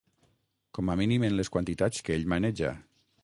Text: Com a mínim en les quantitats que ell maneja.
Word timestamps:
Com 0.77 0.89
a 0.93 0.95
mínim 1.01 1.27
en 1.27 1.37
les 1.41 1.53
quantitats 1.57 2.03
que 2.07 2.17
ell 2.17 2.27
maneja. 2.35 2.73